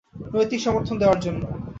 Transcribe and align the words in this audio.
নৈতিক 0.31 0.59
সমর্থন 0.61 0.95
দেওয়ার 0.99 1.19
জন্য। 1.19 1.41